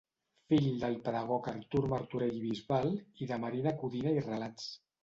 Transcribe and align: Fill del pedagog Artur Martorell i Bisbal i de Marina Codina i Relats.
Fill 0.53 0.63
del 0.83 0.95
pedagog 1.09 1.51
Artur 1.53 1.83
Martorell 1.93 2.35
i 2.41 2.43
Bisbal 2.49 2.93
i 3.27 3.31
de 3.35 3.41
Marina 3.47 3.79
Codina 3.85 4.17
i 4.19 4.29
Relats. 4.33 4.73